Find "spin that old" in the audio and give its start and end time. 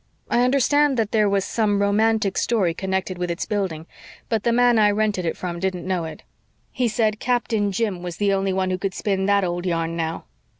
8.95-9.67